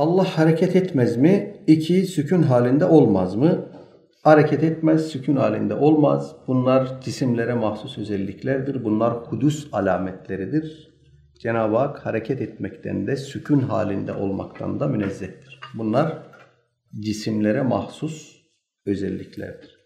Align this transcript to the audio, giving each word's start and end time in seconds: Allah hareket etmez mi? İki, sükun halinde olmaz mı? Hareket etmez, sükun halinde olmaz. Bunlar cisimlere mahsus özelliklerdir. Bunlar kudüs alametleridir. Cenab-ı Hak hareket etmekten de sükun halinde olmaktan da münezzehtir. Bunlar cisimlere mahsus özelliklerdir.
Allah 0.00 0.24
hareket 0.24 0.76
etmez 0.76 1.16
mi? 1.16 1.62
İki, 1.66 2.06
sükun 2.06 2.42
halinde 2.42 2.84
olmaz 2.84 3.36
mı? 3.36 3.68
Hareket 4.22 4.64
etmez, 4.64 5.06
sükun 5.06 5.36
halinde 5.36 5.74
olmaz. 5.74 6.36
Bunlar 6.46 7.00
cisimlere 7.00 7.54
mahsus 7.54 7.98
özelliklerdir. 7.98 8.84
Bunlar 8.84 9.24
kudüs 9.24 9.68
alametleridir. 9.72 10.90
Cenab-ı 11.38 11.76
Hak 11.76 12.06
hareket 12.06 12.40
etmekten 12.40 13.06
de 13.06 13.16
sükun 13.16 13.60
halinde 13.60 14.12
olmaktan 14.12 14.80
da 14.80 14.88
münezzehtir. 14.88 15.60
Bunlar 15.74 16.18
cisimlere 17.00 17.62
mahsus 17.62 18.36
özelliklerdir. 18.86 19.79